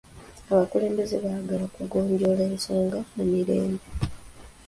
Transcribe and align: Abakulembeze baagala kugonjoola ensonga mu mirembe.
Abakulembeze 0.51 1.15
baagala 1.23 1.65
kugonjoola 1.75 2.41
ensonga 2.51 2.99
mu 3.13 3.23
mirembe. 3.31 3.85